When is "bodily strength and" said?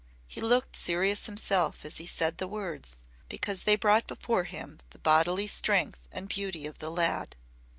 4.97-6.27